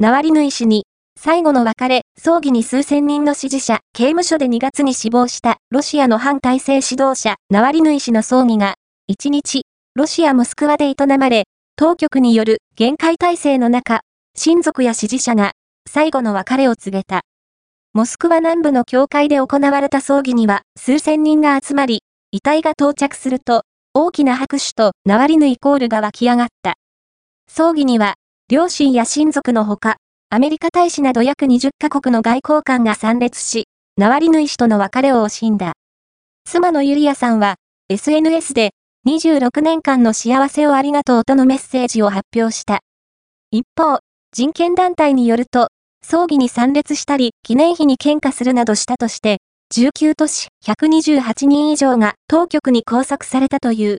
[0.00, 0.84] ナワリヌイ氏に、
[1.18, 8.76] 最後の別れ、葬儀に数千人の支持者、刑務所で2月に死亡したロシアの反体制指導者、ナワリヌイ氏の葬儀が、
[9.10, 9.62] 1日、
[9.96, 14.02] ロシア・モスクワで営まれ、当局による限界体制の中、
[14.36, 15.50] 親族や支持者が
[15.90, 17.22] 最後の別れを告げた。
[17.92, 23.62] モスクワ南部の教会で行われた葬儀には数千人が集まり、遺体が到着すると、
[23.94, 26.74] 大きな拍手とナワリヌイコールが湧き上がった。
[27.48, 28.14] 葬儀には、
[28.50, 29.96] 両親や親族のほか、
[30.30, 33.66] アメリカ大使など約20カ国の外交官が参列し、
[33.98, 35.74] ナワリヌイ氏との別れを惜しんだ。
[36.46, 37.56] 妻のユリアさんは、
[37.90, 38.70] SNS で、
[39.06, 42.80] 26年間の幸せをありがとうとのメッセージを発表した。
[43.50, 43.98] 一方、
[44.32, 45.68] 人権団体によると、
[46.02, 49.42] 葬儀に参列したり、記念碑に献花するなどしたとして、
[49.74, 53.86] 19都市128人以上が当局に拘束されたという。